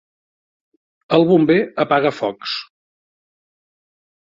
El 1.17 1.25
bomber 1.33 1.59
apaga 1.85 2.13
focs. 2.23 2.57